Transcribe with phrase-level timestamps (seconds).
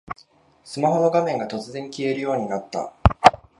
[0.63, 2.91] スマホの画面が突然消えるようになった